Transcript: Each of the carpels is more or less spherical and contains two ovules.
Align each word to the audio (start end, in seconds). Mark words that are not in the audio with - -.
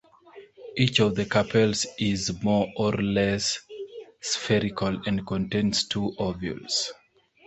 Each 0.75 0.99
of 0.99 1.13
the 1.13 1.25
carpels 1.25 1.85
is 1.99 2.41
more 2.41 2.67
or 2.75 2.93
less 2.93 3.59
spherical 4.19 4.99
and 5.05 5.27
contains 5.27 5.83
two 5.87 6.15
ovules. 6.17 6.91